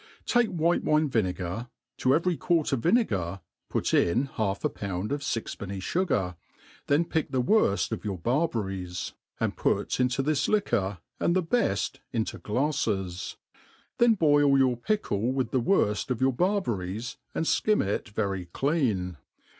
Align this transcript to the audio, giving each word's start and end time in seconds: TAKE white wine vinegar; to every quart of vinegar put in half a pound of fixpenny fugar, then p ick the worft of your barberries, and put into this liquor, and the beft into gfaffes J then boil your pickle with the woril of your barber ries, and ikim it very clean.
TAKE 0.25 0.47
white 0.47 0.83
wine 0.83 1.07
vinegar; 1.09 1.67
to 1.97 2.15
every 2.15 2.35
quart 2.35 2.71
of 2.73 2.79
vinegar 2.81 3.39
put 3.69 3.93
in 3.93 4.25
half 4.25 4.65
a 4.65 4.69
pound 4.69 5.11
of 5.11 5.21
fixpenny 5.21 5.79
fugar, 5.79 6.37
then 6.87 7.05
p 7.05 7.19
ick 7.19 7.27
the 7.29 7.39
worft 7.39 7.91
of 7.91 8.03
your 8.03 8.17
barberries, 8.17 9.13
and 9.39 9.55
put 9.55 9.99
into 9.99 10.23
this 10.23 10.47
liquor, 10.49 10.97
and 11.19 11.35
the 11.35 11.43
beft 11.43 11.99
into 12.11 12.39
gfaffes 12.39 13.33
J 13.35 13.59
then 13.99 14.15
boil 14.15 14.57
your 14.57 14.75
pickle 14.75 15.31
with 15.31 15.51
the 15.51 15.61
woril 15.61 16.09
of 16.09 16.19
your 16.19 16.33
barber 16.33 16.77
ries, 16.77 17.17
and 17.35 17.45
ikim 17.45 17.85
it 17.85 18.09
very 18.09 18.45
clean. 18.45 19.17